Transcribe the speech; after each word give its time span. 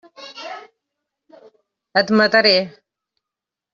Et 2.01 2.09
mataré! 2.17 2.55